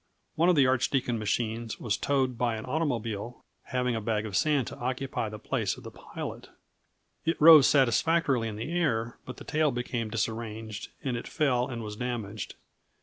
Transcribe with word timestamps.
One 0.33 0.49
of 0.49 0.55
the 0.55 0.65
Archdeacon 0.65 1.19
machines 1.19 1.79
was 1.79 1.95
towed 1.95 2.35
by 2.35 2.55
an 2.55 2.65
automobile, 2.65 3.45
having 3.65 3.95
a 3.95 4.01
bag 4.01 4.25
of 4.25 4.35
sand 4.35 4.65
to 4.69 4.77
occupy 4.77 5.29
the 5.29 5.37
place 5.37 5.77
of 5.77 5.83
the 5.83 5.91
pilot. 5.91 6.49
It 7.23 7.39
rose 7.39 7.67
satisfactorily 7.67 8.47
in 8.47 8.55
the 8.55 8.71
air, 8.71 9.19
but 9.27 9.37
the 9.37 9.43
tail 9.43 9.69
became 9.69 10.09
disarranged, 10.09 10.89
and 11.03 11.15
it 11.15 11.27
fell 11.27 11.67
and 11.67 11.83
was 11.83 11.97
damaged. 11.97 12.55